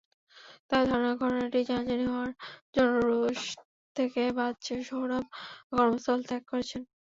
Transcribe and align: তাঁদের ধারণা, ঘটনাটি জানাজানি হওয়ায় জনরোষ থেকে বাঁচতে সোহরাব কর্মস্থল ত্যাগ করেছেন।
তাঁদের 0.69 0.87
ধারণা, 0.91 1.11
ঘটনাটি 1.21 1.59
জানাজানি 1.69 2.05
হওয়ায় 2.07 2.35
জনরোষ 2.75 3.39
থেকে 3.95 4.21
বাঁচতে 4.37 4.73
সোহরাব 4.87 5.25
কর্মস্থল 5.71 6.19
ত্যাগ 6.27 6.43
করেছেন। 6.51 6.81